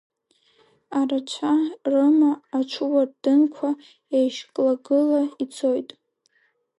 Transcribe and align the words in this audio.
Арацәа 0.99 1.53
рыма 1.91 2.31
аҽуардынқәа, 2.57 3.69
еишьклагыла 4.17 5.21
ицоит. 5.43 5.89